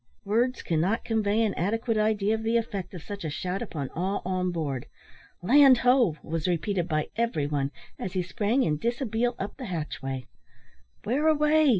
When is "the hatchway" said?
9.57-10.25